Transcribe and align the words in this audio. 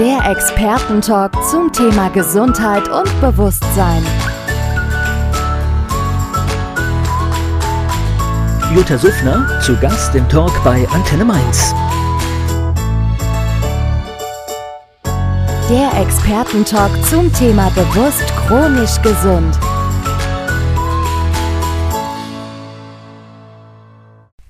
Der 0.00 0.30
Expertentalk 0.30 1.30
zum 1.50 1.70
Thema 1.74 2.08
Gesundheit 2.08 2.88
und 2.88 3.20
Bewusstsein. 3.20 4.02
Jutta 8.74 8.96
Suffner 8.96 9.60
zu 9.60 9.76
Gast 9.76 10.14
im 10.14 10.26
Talk 10.30 10.52
bei 10.64 10.88
Antenne 10.88 11.26
Mainz. 11.26 11.74
Der 15.68 16.00
Expertentalk 16.00 16.92
zum 17.04 17.30
Thema 17.34 17.68
bewusst 17.74 18.24
chronisch 18.46 19.02
gesund. 19.02 19.54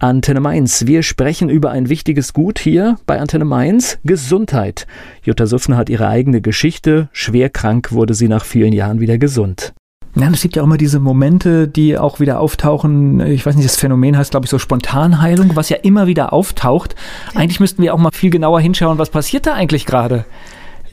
Antenne 0.02 0.40
Mainz. 0.40 0.86
Wir 0.86 1.02
sprechen 1.02 1.50
über 1.50 1.72
ein 1.72 1.90
wichtiges 1.90 2.32
Gut 2.32 2.58
hier 2.58 2.96
bei 3.04 3.20
Antenne 3.20 3.44
Mainz, 3.44 3.98
Gesundheit. 4.02 4.86
Jutta 5.22 5.46
Suffner 5.46 5.76
hat 5.76 5.90
ihre 5.90 6.08
eigene 6.08 6.40
Geschichte. 6.40 7.10
Schwer 7.12 7.50
krank 7.50 7.92
wurde 7.92 8.14
sie 8.14 8.26
nach 8.26 8.46
vielen 8.46 8.72
Jahren 8.72 9.00
wieder 9.00 9.18
gesund. 9.18 9.74
Ja, 10.16 10.30
es 10.30 10.40
gibt 10.40 10.56
ja 10.56 10.62
auch 10.62 10.66
immer 10.66 10.78
diese 10.78 11.00
Momente, 11.00 11.68
die 11.68 11.98
auch 11.98 12.18
wieder 12.18 12.40
auftauchen. 12.40 13.20
Ich 13.20 13.44
weiß 13.44 13.56
nicht, 13.56 13.68
das 13.68 13.76
Phänomen 13.76 14.16
heißt, 14.16 14.30
glaube 14.30 14.46
ich, 14.46 14.50
so 14.50 14.58
Spontanheilung, 14.58 15.54
was 15.54 15.68
ja 15.68 15.76
immer 15.76 16.06
wieder 16.06 16.32
auftaucht. 16.32 16.96
Eigentlich 17.34 17.60
müssten 17.60 17.82
wir 17.82 17.92
auch 17.92 17.98
mal 17.98 18.10
viel 18.10 18.30
genauer 18.30 18.60
hinschauen, 18.60 18.96
was 18.96 19.10
passiert 19.10 19.46
da 19.46 19.52
eigentlich 19.52 19.84
gerade? 19.84 20.24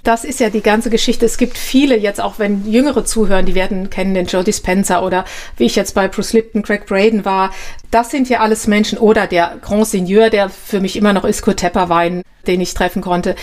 Das 0.08 0.24
ist 0.24 0.40
ja 0.40 0.50
die 0.50 0.62
ganze 0.62 0.90
Geschichte. 0.90 1.26
Es 1.26 1.38
gibt 1.38 1.58
viele 1.58 1.98
jetzt, 1.98 2.22
auch 2.22 2.40
wenn 2.40 2.66
Jüngere 2.66 3.04
zuhören, 3.04 3.46
die 3.46 3.56
werden 3.56 3.90
kennen 3.90 4.14
den 4.14 4.26
Joe 4.26 4.42
Dispenza 4.42 5.04
oder 5.04 5.26
wie 5.58 5.66
ich 5.66 5.76
jetzt 5.76 5.96
bei 5.96 6.08
Bruce 6.08 6.32
Lipton, 6.32 6.64
Craig 6.64 6.86
Braden 6.86 7.26
war. 7.26 7.52
Das 7.92 8.10
sind 8.10 8.30
ja 8.30 8.40
alles 8.40 8.68
Menschen 8.68 8.98
oder 8.98 9.28
der 9.28 9.58
Grand 9.62 9.86
Seigneur, 9.86 10.30
der 10.30 10.50
für 10.50 10.80
mich 10.80 10.96
immer 10.96 11.12
noch 11.12 11.26
ist, 11.26 11.42
Kurt 11.42 11.58
Tepperwein, 11.58 12.22
den 12.48 12.62
ich 12.62 12.74
treffen 12.74 13.02
konnte. 13.02 13.36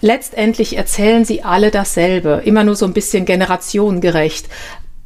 Letztendlich 0.00 0.76
erzählen 0.76 1.24
sie 1.24 1.44
alle 1.44 1.70
dasselbe, 1.70 2.42
immer 2.44 2.64
nur 2.64 2.74
so 2.74 2.86
ein 2.86 2.92
bisschen 2.92 3.24
generationengerecht. 3.24 4.48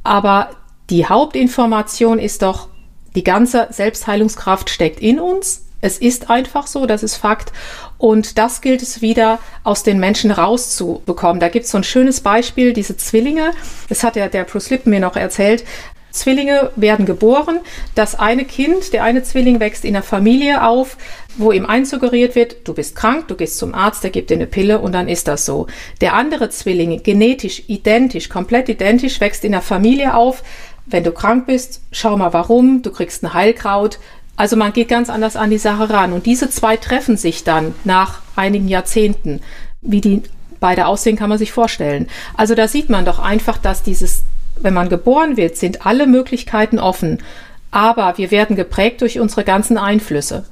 Aber 0.05 0.51
die 0.89 1.05
Hauptinformation 1.05 2.19
ist 2.19 2.41
doch, 2.41 2.69
die 3.15 3.25
ganze 3.25 3.69
Selbstheilungskraft 3.71 4.71
steckt 4.71 5.01
in 5.01 5.21
uns. 5.21 5.67
Es 5.85 5.99
ist 5.99 6.31
einfach 6.31 6.67
so, 6.67 6.87
das 6.87 7.03
ist 7.03 7.17
Fakt. 7.17 7.53
Und 7.99 8.39
das 8.39 8.63
gilt 8.63 8.81
es 8.81 9.03
wieder 9.03 9.39
aus 9.65 9.83
den 9.83 10.01
Menschen 10.01 10.31
rauszubekommen. 10.31 11.41
Da 11.41 11.51
gibt 11.51 11.67
es 11.67 11.73
so 11.73 11.77
ein 11.77 11.85
schönes 11.85 12.23
Beispiel, 12.23 12.73
diese 12.73 12.97
Zwillinge. 12.97 13.51
Das 13.91 14.03
hat 14.03 14.17
ja 14.17 14.29
der 14.29 14.45
Bruce 14.45 14.71
Lippen 14.71 14.89
mir 14.89 15.01
noch 15.01 15.15
erzählt. 15.15 15.63
Zwillinge 16.11 16.71
werden 16.77 17.05
geboren. 17.05 17.61
Das 17.95 18.19
eine 18.19 18.47
Kind, 18.47 18.95
der 18.95 19.03
eine 19.03 19.25
Zwilling 19.25 19.61
wächst 19.61 19.85
in 19.85 19.95
einer 19.95 20.03
Familie 20.03 20.67
auf, 20.67 20.97
wo 21.37 21.53
ihm 21.53 21.67
einsuggeriert 21.67 22.35
wird, 22.35 22.67
du 22.67 22.73
bist 22.73 22.97
krank, 22.97 23.29
du 23.29 23.35
gehst 23.35 23.59
zum 23.59 23.75
Arzt, 23.75 24.05
der 24.05 24.11
gibt 24.11 24.31
dir 24.31 24.37
eine 24.37 24.47
Pille 24.47 24.79
und 24.79 24.93
dann 24.93 25.09
ist 25.09 25.29
das 25.29 25.45
so. 25.45 25.67
Der 26.01 26.15
andere 26.15 26.49
Zwilling, 26.49 27.03
genetisch 27.03 27.65
identisch, 27.67 28.31
komplett 28.31 28.71
identisch, 28.71 29.21
wächst 29.21 29.45
in 29.45 29.53
einer 29.53 29.61
Familie 29.61 30.15
auf. 30.15 30.45
Wenn 30.87 31.05
du 31.05 31.13
krank 31.13 31.47
bist, 31.47 31.83
schau 31.93 32.17
mal 32.17 32.33
warum, 32.33 32.81
du 32.81 32.91
kriegst 32.91 33.23
ein 33.23 33.35
Heilkraut, 33.35 33.99
also 34.37 34.57
man 34.57 34.73
geht 34.73 34.89
ganz 34.89 35.11
anders 35.11 35.37
an 35.37 35.51
die 35.51 35.59
Sache 35.59 35.91
ran. 35.91 36.13
Und 36.13 36.27
diese 36.27 36.51
zwei 36.51 36.77
treffen 36.77 37.17
sich 37.17 37.45
dann 37.45 37.75
nach 37.85 38.21
einigen 38.37 38.69
Jahrzehnten. 38.69 39.41
Wie 39.81 40.01
die 40.01 40.23
beide 40.61 40.87
aussehen, 40.87 41.17
kann 41.17 41.29
man 41.29 41.39
sich 41.39 41.53
vorstellen. 41.53 42.09
Also 42.37 42.55
da 42.55 42.69
sieht 42.69 42.91
man 42.91 43.05
doch 43.05 43.19
einfach, 43.19 43.59
dass 43.59 43.83
dieses, 43.83 44.23
wenn 44.61 44.75
man 44.75 44.89
geboren 44.89 45.37
wird, 45.37 45.57
sind 45.57 45.87
alle 45.87 46.07
Möglichkeiten 46.07 46.79
offen. 46.79 47.23
Aber 47.71 48.19
wir 48.19 48.31
werden 48.31 48.57
geprägt 48.57 49.01
durch 49.01 49.21
unsere 49.21 49.45
ganzen 49.45 49.79
Einflüsse. 49.79 50.45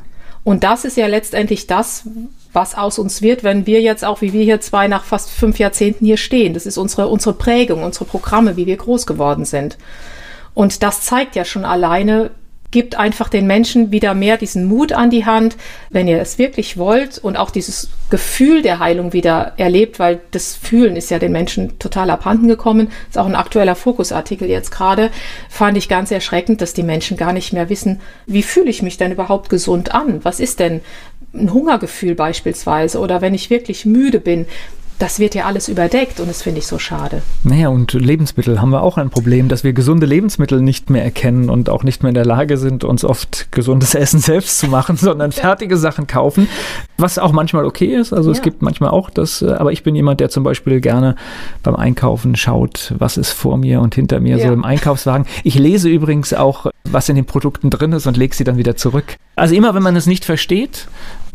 Und 0.45 0.65
das 0.65 0.85
ist 0.85 0.97
ja 0.97 1.07
letztendlich 1.07 1.67
das, 1.67 2.05
was 2.53 2.75
aus 2.75 2.99
uns 2.99 3.23
wird, 3.23 3.45
wenn 3.45 3.67
wir 3.67 3.81
jetzt 3.81 4.05
auch, 4.05 4.21
wie 4.21 4.33
wir 4.33 4.43
hier 4.43 4.61
zwei 4.61 4.89
nach 4.89 5.05
fast 5.05 5.31
fünf 5.31 5.59
Jahrzehnten 5.59 6.05
hier 6.05 6.17
stehen. 6.17 6.53
Das 6.53 6.67
ist 6.67 6.79
unsere, 6.79 7.09
unsere 7.09 7.35
Prägung, 7.35 7.83
unsere 7.83 8.05
Programme, 8.05 8.57
wie 8.57 8.67
wir 8.67 8.77
groß 8.77 9.07
geworden 9.07 9.45
sind. 9.45 9.79
Und 10.55 10.83
das 10.83 11.03
zeigt 11.03 11.37
ja 11.37 11.45
schon 11.45 11.65
alleine, 11.65 12.31
gibt 12.73 12.97
einfach 12.97 13.29
den 13.29 13.47
Menschen 13.47 13.93
wieder 13.93 14.15
mehr 14.15 14.37
diesen 14.37 14.65
Mut 14.65 14.93
an 14.93 15.11
die 15.11 15.25
Hand, 15.25 15.57
wenn 15.91 16.09
ihr 16.09 16.21
es 16.21 16.39
wirklich 16.39 16.77
wollt 16.77 17.19
und 17.19 17.37
auch 17.37 17.51
dieses 17.51 17.91
Gefühl 18.11 18.63
der 18.63 18.81
Heilung 18.81 19.13
wieder 19.13 19.53
erlebt, 19.59 20.01
weil 20.01 20.21
das 20.33 20.57
Fühlen 20.57 20.97
ist 20.97 21.11
ja 21.11 21.21
den 21.21 21.31
Menschen 21.31 21.79
total 21.79 22.11
abhanden 22.11 22.49
gekommen. 22.49 22.91
Ist 23.09 23.19
auch 23.19 23.27
ein 23.27 23.37
aktueller 23.37 23.77
Fokusartikel 23.77 24.49
jetzt 24.49 24.71
gerade. 24.71 25.11
Fand 25.49 25.77
ich 25.77 25.89
ganz 25.89 26.11
erschreckend, 26.11 26.61
dass 26.61 26.73
die 26.75 26.83
Menschen 26.83 27.17
gar 27.17 27.33
nicht 27.33 27.53
mehr 27.53 27.69
wissen, 27.69 28.01
wie 28.27 28.43
fühle 28.43 28.71
ich 28.71 28.83
mich 28.83 28.97
denn 28.97 29.13
überhaupt 29.13 29.49
gesund 29.49 29.95
an? 29.95 30.25
Was 30.25 30.41
ist 30.41 30.59
denn 30.59 30.81
ein 31.35 31.53
Hungergefühl 31.53 32.15
beispielsweise 32.15 32.99
oder 32.99 33.21
wenn 33.21 33.35
ich 33.35 33.51
wirklich 33.51 33.87
müde 33.87 34.21
bin, 34.21 34.47
das 34.99 35.19
wird 35.19 35.35
ja 35.35 35.47
alles 35.47 35.69
überdeckt 35.69 36.21
und 36.21 36.29
das 36.29 36.43
finde 36.43 36.61
ich 36.61 36.67
so 36.67 36.79
schade. 36.79 37.23
Naja, 37.43 37.69
und 37.69 37.93
Lebensmittel 37.93 38.61
haben 38.61 38.71
wir 38.71 38.83
auch 38.83 38.99
ein 38.99 39.11
Problem, 39.11 39.49
dass 39.49 39.65
wir 39.65 39.73
gesunde 39.73 40.07
Lebensmittel 40.07 40.61
nicht 40.61 40.91
mehr 40.91 41.03
erkennen 41.03 41.51
und 41.51 41.69
auch 41.69 41.83
nicht 41.83 42.03
mehr 42.03 42.11
in 42.11 42.15
der 42.15 42.25
Lage 42.25 42.57
sind, 42.57 42.85
uns 42.85 43.05
oft 43.05 43.51
gesundes 43.51 43.95
Essen 43.95 44.21
selbst 44.21 44.59
zu 44.59 44.69
machen, 44.69 44.97
sondern 44.97 45.33
fertige 45.33 45.77
Sachen 45.77 46.07
kaufen, 46.07 46.49
was 46.99 47.19
auch 47.19 47.33
manchmal 47.33 47.65
okay 47.65 47.95
ist. 47.95 48.13
Also 48.13 48.31
ja. 48.31 48.37
es 48.37 48.43
gibt 48.43 48.63
manchmal 48.63 48.91
auch 48.91 49.11
das, 49.11 49.43
äh, 49.43 49.51
aber 49.51 49.73
ich 49.73 49.83
bin 49.83 49.95
jemand, 49.95 50.21
der 50.21 50.29
zum 50.29 50.45
Beispiel 50.45 50.81
gerne 50.81 51.17
beim 51.63 51.77
Einkaufen 51.77 52.37
schaut, 52.37 52.95
was 52.99 53.17
ist 53.17 53.33
vor 53.33 53.57
mir 53.57 53.81
und 53.81 53.95
hinter 53.95 54.21
mir, 54.21 54.37
ja. 54.37 54.47
so 54.47 54.53
im 54.53 54.65
Einkaufswagen. 54.65 55.27
Ich 55.45 55.57
lese 55.59 55.89
übrigens 55.89 56.33
auch, 56.33 56.67
was 56.85 57.09
in 57.09 57.17
den 57.17 57.25
Produkten 57.25 57.71
drin 57.71 57.93
ist 57.93 58.07
und 58.07 58.17
lege 58.17 58.35
sie 58.35 58.45
dann 58.45 58.57
wieder 58.57 58.77
zurück. 58.77 59.17
Also 59.35 59.55
immer, 59.55 59.75
wenn 59.75 59.83
man 59.83 59.97
es 59.97 60.07
nicht 60.07 60.25
versteht, 60.25 60.89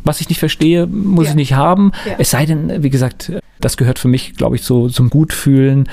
was 0.04 0.22
ich 0.22 0.30
nicht 0.30 0.40
verstehe, 0.40 0.88
muss 0.88 1.26
ja. 1.26 1.32
ich 1.32 1.36
nicht 1.36 1.54
haben. 1.54 1.92
Ja. 2.06 2.16
Es 2.18 2.32
sei 2.32 2.46
denn, 2.46 2.84
wie 2.84 2.90
gesagt, 2.90 3.32
das 3.60 3.78
gehört 3.78 4.00
für 4.00 4.08
mich, 4.08 4.36
glaube 4.36 4.56
ich, 4.56 4.64
so 4.64 4.90
zum 4.90 5.10
Gutfühlen 5.10 5.90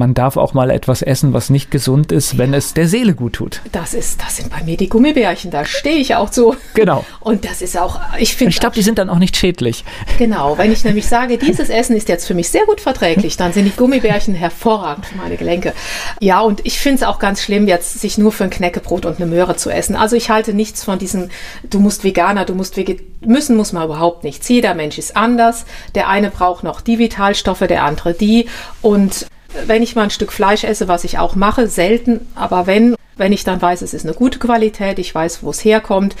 man 0.00 0.14
darf 0.14 0.38
auch 0.38 0.54
mal 0.54 0.70
etwas 0.70 1.02
essen, 1.02 1.34
was 1.34 1.50
nicht 1.50 1.70
gesund 1.70 2.10
ist, 2.10 2.38
wenn 2.38 2.54
es 2.54 2.72
der 2.72 2.88
Seele 2.88 3.14
gut 3.14 3.34
tut. 3.34 3.60
Das 3.70 3.92
ist, 3.92 4.20
das 4.22 4.38
sind 4.38 4.48
bei 4.48 4.62
mir 4.64 4.78
die 4.78 4.88
Gummibärchen, 4.88 5.50
da 5.50 5.66
stehe 5.66 5.98
ich 5.98 6.16
auch 6.16 6.32
so. 6.32 6.56
Genau. 6.72 7.04
Und 7.20 7.44
das 7.44 7.60
ist 7.60 7.78
auch, 7.78 8.00
ich 8.18 8.34
finde. 8.34 8.50
Ich 8.50 8.60
glaube, 8.60 8.74
die 8.74 8.82
sind 8.82 8.98
dann 8.98 9.10
auch 9.10 9.18
nicht 9.18 9.36
schädlich. 9.36 9.84
Genau, 10.18 10.56
wenn 10.56 10.72
ich 10.72 10.84
nämlich 10.84 11.06
sage, 11.06 11.36
dieses 11.36 11.68
Essen 11.68 11.94
ist 11.94 12.08
jetzt 12.08 12.26
für 12.26 12.32
mich 12.32 12.48
sehr 12.48 12.64
gut 12.64 12.80
verträglich, 12.80 13.36
dann 13.36 13.52
sind 13.52 13.66
die 13.66 13.76
Gummibärchen 13.76 14.34
hervorragend 14.34 15.04
für 15.04 15.16
meine 15.16 15.36
Gelenke. 15.36 15.74
Ja, 16.18 16.40
und 16.40 16.62
ich 16.64 16.80
finde 16.80 16.96
es 16.96 17.02
auch 17.02 17.18
ganz 17.18 17.42
schlimm, 17.42 17.68
jetzt 17.68 18.00
sich 18.00 18.16
nur 18.16 18.32
für 18.32 18.44
ein 18.44 18.50
Knäckebrot 18.50 19.04
und 19.04 19.16
eine 19.16 19.26
Möhre 19.26 19.56
zu 19.56 19.68
essen. 19.68 19.96
Also 19.96 20.16
ich 20.16 20.30
halte 20.30 20.54
nichts 20.54 20.82
von 20.82 20.98
diesem, 20.98 21.28
du 21.62 21.78
musst 21.78 22.04
Veganer, 22.04 22.46
du 22.46 22.54
musst 22.54 22.78
Veget 22.78 23.02
müssen 23.26 23.54
muss 23.54 23.74
man 23.74 23.84
überhaupt 23.84 24.24
nichts. 24.24 24.48
Jeder 24.48 24.74
Mensch 24.74 24.96
ist 24.96 25.14
anders. 25.14 25.66
Der 25.94 26.08
eine 26.08 26.30
braucht 26.30 26.64
noch 26.64 26.80
die 26.80 26.98
Vitalstoffe, 26.98 27.66
der 27.68 27.84
andere 27.84 28.14
die. 28.14 28.48
Und 28.80 29.26
wenn 29.66 29.82
ich 29.82 29.96
mal 29.96 30.04
ein 30.04 30.10
Stück 30.10 30.32
Fleisch 30.32 30.64
esse, 30.64 30.88
was 30.88 31.04
ich 31.04 31.18
auch 31.18 31.34
mache, 31.34 31.66
selten, 31.66 32.26
aber 32.34 32.66
wenn, 32.66 32.94
wenn 33.16 33.32
ich 33.32 33.44
dann 33.44 33.60
weiß, 33.60 33.82
es 33.82 33.94
ist 33.94 34.04
eine 34.04 34.14
gute 34.14 34.38
Qualität, 34.38 34.98
ich 34.98 35.14
weiß, 35.14 35.42
wo 35.42 35.50
es 35.50 35.64
herkommt, 35.64 36.16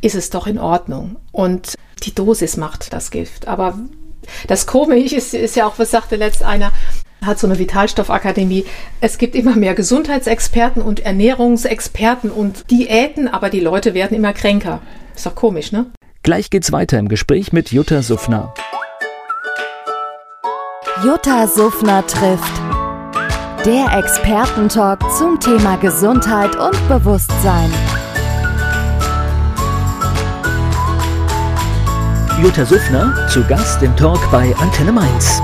ist 0.00 0.14
es 0.14 0.30
doch 0.30 0.46
in 0.46 0.58
Ordnung. 0.58 1.16
Und 1.30 1.74
die 2.02 2.14
Dosis 2.14 2.56
macht 2.56 2.92
das 2.92 3.10
Gift. 3.10 3.48
Aber 3.48 3.78
das 4.48 4.66
Komische 4.66 5.16
ist, 5.16 5.34
ist 5.34 5.56
ja 5.56 5.66
auch, 5.66 5.78
was 5.78 5.90
sagte 5.90 6.16
letzt 6.16 6.42
einer, 6.42 6.72
hat 7.24 7.38
so 7.38 7.46
eine 7.46 7.58
Vitalstoffakademie. 7.58 8.64
Es 9.00 9.18
gibt 9.18 9.34
immer 9.34 9.54
mehr 9.56 9.74
Gesundheitsexperten 9.74 10.82
und 10.82 11.00
Ernährungsexperten 11.00 12.30
und 12.30 12.70
Diäten, 12.70 13.28
aber 13.28 13.48
die 13.48 13.60
Leute 13.60 13.94
werden 13.94 14.16
immer 14.16 14.32
kränker. 14.32 14.80
Ist 15.14 15.26
doch 15.26 15.34
komisch, 15.34 15.72
ne? 15.72 15.86
Gleich 16.22 16.50
geht's 16.50 16.72
weiter 16.72 16.98
im 16.98 17.08
Gespräch 17.08 17.52
mit 17.52 17.72
Jutta 17.72 18.02
Suffner. 18.02 18.54
Jutta 21.04 21.48
Suffner 21.48 22.06
trifft. 22.06 22.61
Der 23.64 23.96
Expertentalk 23.96 25.00
zum 25.16 25.38
Thema 25.38 25.76
Gesundheit 25.76 26.56
und 26.56 26.88
Bewusstsein. 26.88 27.70
Jutta 32.42 32.66
Suffner 32.66 33.28
zu 33.28 33.44
Gast 33.44 33.80
im 33.84 33.94
Talk 33.96 34.18
bei 34.32 34.52
Antenne 34.56 34.90
Mainz. 34.90 35.40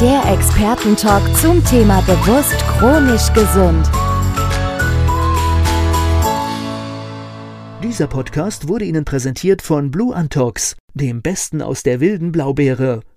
Der 0.00 0.32
Expertentalk 0.32 1.22
zum 1.36 1.64
Thema 1.64 2.00
bewusst 2.00 2.58
chronisch 2.78 3.32
gesund. 3.32 3.88
Dieser 7.80 8.08
Podcast 8.08 8.66
wurde 8.66 8.86
Ihnen 8.86 9.04
präsentiert 9.04 9.62
von 9.62 9.92
Blue 9.92 10.12
Antox, 10.12 10.74
dem 10.94 11.22
Besten 11.22 11.62
aus 11.62 11.84
der 11.84 12.00
wilden 12.00 12.32
Blaubeere, 12.32 13.02